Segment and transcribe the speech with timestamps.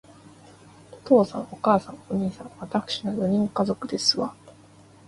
[0.91, 4.33] お父様、お母様、お兄様、わたくしの四人家族ですわ